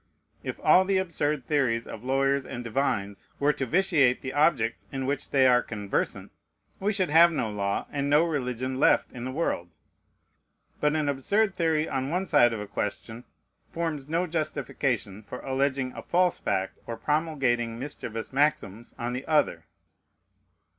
[0.41, 5.05] If all the absurd theories of lawyers and divines were to vitiate the objects in
[5.05, 6.31] which they are conversant,
[6.79, 9.69] we should have no law and no religion left in the world.
[10.79, 13.25] But an absurd theory on one side of a question
[13.69, 19.65] forms no justification for alleging a false fact or promulgating mischievous maxims on the other.